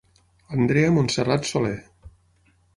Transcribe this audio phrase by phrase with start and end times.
[0.57, 1.75] Andrea Montserrat Solé.